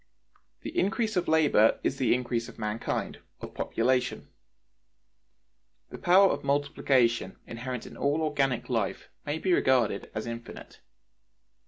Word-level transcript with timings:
The 0.61 0.75
increase 0.75 1.15
of 1.15 1.27
labor 1.27 1.79
is 1.83 1.97
the 1.97 2.15
increase 2.15 2.49
of 2.49 2.57
mankind; 2.57 3.19
of 3.39 3.53
population. 3.53 4.29
The 5.91 5.99
power 5.99 6.31
of 6.31 6.43
multiplication 6.43 7.35
inherent 7.45 7.85
in 7.85 7.95
all 7.95 8.23
organic 8.23 8.67
life 8.67 9.09
may 9.27 9.37
be 9.37 9.53
regarded 9.53 10.09
as 10.15 10.25
infinite. 10.25 10.79